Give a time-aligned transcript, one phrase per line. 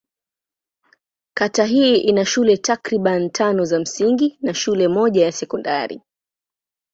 [1.33, 6.01] Kata hii ina shule takriban tano za msingi na shule moja ya sekondari.